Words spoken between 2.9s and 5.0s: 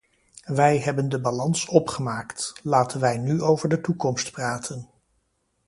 wij nu over de toekomst praten.